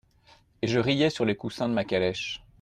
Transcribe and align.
Et 0.63 0.67
je 0.67 0.79
riais 0.79 1.11
sur 1.11 1.25
les 1.25 1.35
coussins 1.35 1.69
de 1.69 1.75
ma 1.75 1.85
calèche. 1.85 2.41